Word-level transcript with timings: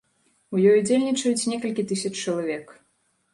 У 0.53 0.61
ёй 0.69 0.77
удзельнічаюць 0.81 1.49
некалькі 1.51 1.85
тысяч 1.93 2.13
чалавек. 2.23 2.75